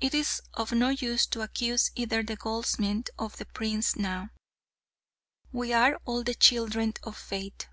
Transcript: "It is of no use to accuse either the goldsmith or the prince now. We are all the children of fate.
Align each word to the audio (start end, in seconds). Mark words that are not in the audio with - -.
"It 0.00 0.14
is 0.14 0.40
of 0.54 0.70
no 0.70 0.90
use 0.90 1.26
to 1.26 1.40
accuse 1.40 1.90
either 1.96 2.22
the 2.22 2.36
goldsmith 2.36 3.10
or 3.18 3.30
the 3.30 3.46
prince 3.46 3.96
now. 3.96 4.28
We 5.50 5.72
are 5.72 6.00
all 6.04 6.22
the 6.22 6.34
children 6.36 6.94
of 7.02 7.16
fate. 7.18 7.66